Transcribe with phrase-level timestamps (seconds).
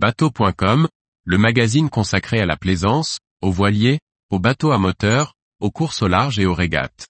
[0.00, 0.86] Bateau.com,
[1.24, 3.98] le magazine consacré à la plaisance, aux voiliers,
[4.30, 7.08] aux bateaux à moteur, aux courses au large et aux régates.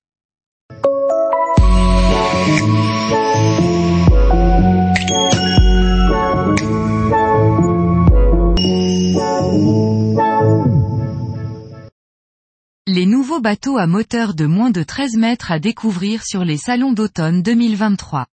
[12.86, 16.92] Les nouveaux bateaux à moteur de moins de 13 mètres à découvrir sur les salons
[16.92, 18.24] d'automne 2023.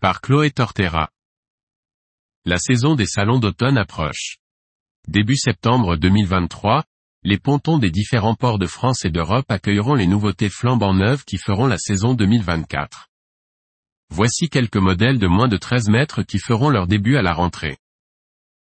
[0.00, 1.10] Par Chloé Tortera.
[2.44, 4.38] La saison des salons d'automne approche.
[5.08, 6.84] Début septembre 2023,
[7.24, 11.36] les pontons des différents ports de France et d'Europe accueilleront les nouveautés flambant neuves qui
[11.36, 13.08] feront la saison 2024.
[14.10, 17.76] Voici quelques modèles de moins de 13 mètres qui feront leur début à la rentrée.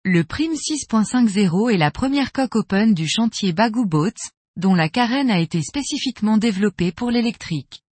[0.03, 5.29] Le Prime 6.50 est la première coque open du chantier Bagou Boats, dont la carène
[5.29, 7.83] a été spécifiquement développée pour l'électrique.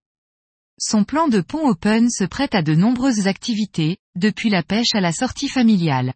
[0.80, 5.02] Son plan de pont open se prête à de nombreuses activités, depuis la pêche à
[5.02, 6.14] la sortie familiale.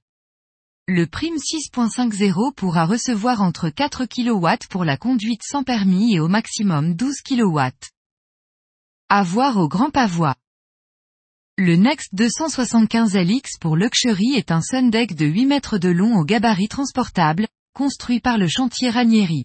[0.88, 6.28] Le Prime 6.50 pourra recevoir entre 4 kW pour la conduite sans permis et au
[6.28, 7.60] maximum 12 kW.
[9.10, 10.36] À voir au Grand Pavois.
[11.58, 16.24] Le Next 275 LX pour Luxury est un sundeck de 8 mètres de long au
[16.24, 19.44] gabarit transportable, construit par le chantier Ranieri.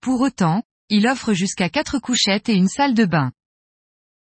[0.00, 3.32] Pour autant, il offre jusqu'à 4 couchettes et une salle de bain.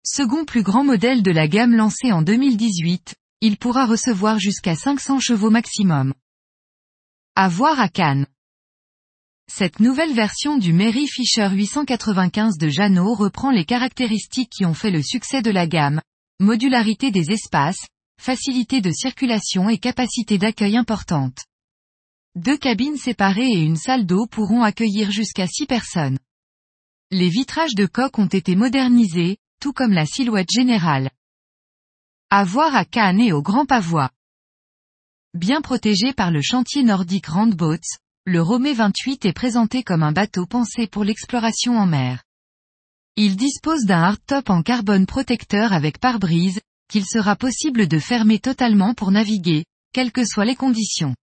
[0.04, 5.20] Second plus grand modèle de la gamme lancée en 2018, il pourra recevoir jusqu'à 500
[5.20, 6.12] chevaux maximum.
[7.36, 8.26] À voir à Cannes.
[9.48, 14.90] Cette nouvelle version du Mary Fisher 895 de Jeannot reprend les caractéristiques qui ont fait
[14.90, 16.00] le succès de la gamme,
[16.40, 17.86] modularité des espaces,
[18.20, 21.44] facilité de circulation et capacité d'accueil importante.
[22.34, 26.18] Deux cabines séparées et une salle d'eau pourront accueillir jusqu'à six personnes.
[27.12, 31.10] Les vitrages de coque ont été modernisés, tout comme la silhouette générale.
[32.30, 34.10] À voir à Cannes et au Grand Pavois.
[35.32, 37.78] Bien protégé par le chantier nordique Randboats,
[38.26, 42.22] le Romé 28 est présenté comme un bateau pensé pour l'exploration en mer.
[43.16, 48.92] Il dispose d'un hardtop en carbone protecteur avec pare-brise, qu'il sera possible de fermer totalement
[48.92, 49.64] pour naviguer,
[49.94, 51.16] quelles que soient les conditions.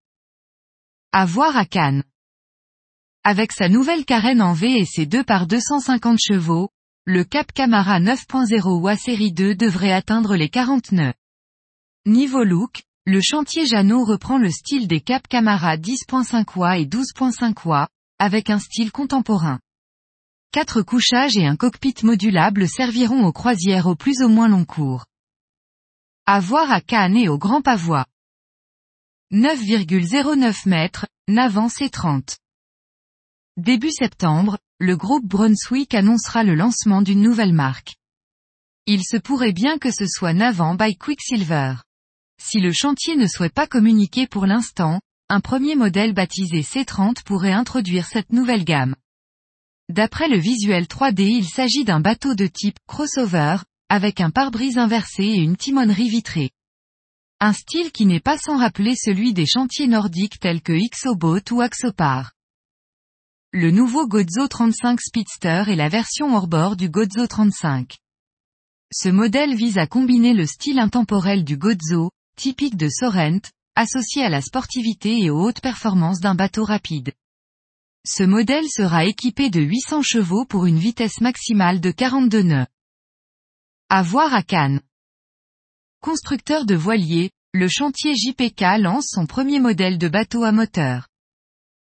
[1.12, 2.04] À voir à Cannes.
[3.25, 6.71] Avec sa nouvelle carène en V et ses 2 par 250 chevaux,
[7.06, 11.12] le Cap Camara 9.0 ou série 2 devrait atteindre les 40 nœuds.
[12.06, 17.69] Niveau look, le chantier Jeannot reprend le style des Cap Camara 10.5 wa et 12.5
[17.69, 17.88] wa,
[18.19, 19.60] avec un style contemporain.
[20.50, 25.04] Quatre couchages et un cockpit modulable serviront aux croisières au plus ou moins long cours.
[26.25, 28.06] À voir à Cannes et au Grand Pavois.
[29.31, 32.38] 9,09 mètres, Navant C30.
[33.59, 37.94] Début septembre, le groupe Brunswick annoncera le lancement d'une nouvelle marque.
[38.86, 41.76] Il se pourrait bien que ce soit Navant by Quicksilver.
[42.42, 47.52] Si le chantier ne souhaite pas communiquer pour l'instant, un premier modèle baptisé C30 pourrait
[47.52, 48.96] introduire cette nouvelle gamme.
[49.88, 53.58] D'après le visuel 3D il s'agit d'un bateau de type crossover,
[53.88, 56.50] avec un pare-brise inversé et une timonerie vitrée.
[57.38, 61.60] Un style qui n'est pas sans rappeler celui des chantiers nordiques tels que Ixobot ou
[61.60, 62.32] Axopar.
[63.56, 67.98] Le nouveau Gozo 35 Speedster est la version hors-bord du Gozo 35.
[68.92, 74.28] Ce modèle vise à combiner le style intemporel du Gozo, typique de Sorrent, associé à
[74.28, 77.12] la sportivité et aux hautes performances d'un bateau rapide.
[78.04, 82.66] Ce modèle sera équipé de 800 chevaux pour une vitesse maximale de 42 nœuds.
[83.88, 84.81] À voir à Cannes.
[86.00, 91.06] Constructeur de voiliers, le chantier JPK lance son premier modèle de bateau à moteur.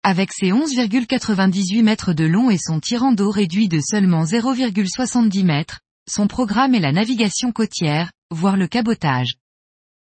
[0.08, 5.80] Avec ses 11,98 mètres de long et son tirant d'eau réduit de seulement 0,70 mètres,
[6.08, 9.34] son programme est la navigation côtière, voire le cabotage.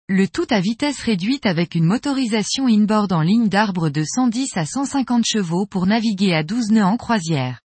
[0.07, 4.67] Le tout à vitesse réduite avec une motorisation inboard en ligne d'arbre de 110 à
[4.67, 7.63] 150 chevaux pour naviguer à 12 nœuds en croisière.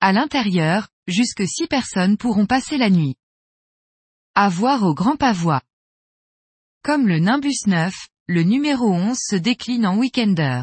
[0.00, 3.16] À l'intérieur, jusque 6 personnes pourront passer la nuit.
[4.34, 5.60] À voir au Grand Pavois.
[6.82, 7.94] Comme le Nimbus 9,
[8.26, 10.62] le numéro 11 se décline en weekender.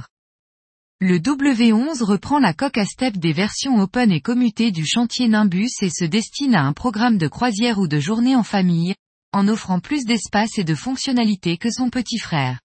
[1.06, 5.68] Le W11 reprend la coque à step des versions open et commutées du chantier Nimbus
[5.82, 8.96] et se destine à un programme de croisière ou de journée en famille,
[9.34, 12.62] en offrant plus d'espace et de fonctionnalités que son petit frère.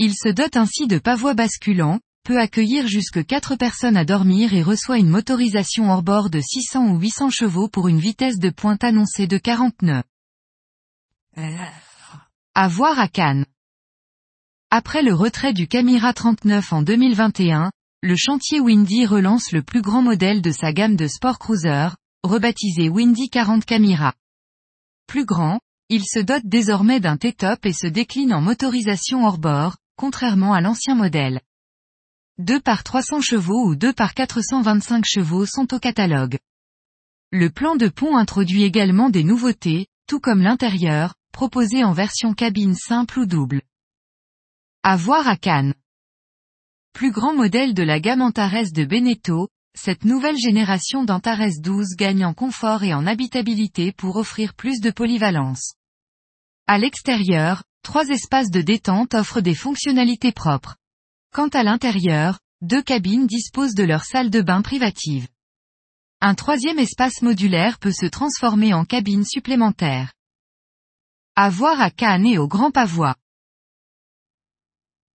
[0.00, 4.64] Il se dote ainsi de pavois basculants, peut accueillir jusque 4 personnes à dormir et
[4.64, 8.82] reçoit une motorisation hors bord de 600 ou 800 chevaux pour une vitesse de pointe
[8.82, 10.02] annoncée de 40 nœuds.
[12.68, 13.46] Voir à Cannes.
[14.78, 20.02] Après le retrait du Camira 39 en 2021, le chantier Windy relance le plus grand
[20.02, 21.88] modèle de sa gamme de sport cruiser,
[22.22, 24.12] rebaptisé Windy 40 Camira.
[25.06, 29.78] Plus grand, il se dote désormais d'un T-top et se décline en motorisation hors bord,
[29.96, 31.40] contrairement à l'ancien modèle.
[32.36, 36.36] 2 par 300 chevaux ou 2 par 425 chevaux sont au catalogue.
[37.32, 42.74] Le plan de pont introduit également des nouveautés, tout comme l'intérieur, proposé en version cabine
[42.74, 43.62] simple ou double.
[44.88, 45.74] À voir à Cannes.
[46.92, 52.24] Plus grand modèle de la gamme Antares de Beneteau, cette nouvelle génération d'Antares 12 gagne
[52.24, 55.74] en confort et en habitabilité pour offrir plus de polyvalence.
[56.68, 60.76] À l'extérieur, trois espaces de détente offrent des fonctionnalités propres.
[61.34, 65.26] Quant à l'intérieur, deux cabines disposent de leur salle de bain privative.
[66.20, 70.12] Un troisième espace modulaire peut se transformer en cabine supplémentaire.
[71.34, 73.16] À voir à Cannes et au Grand Pavois.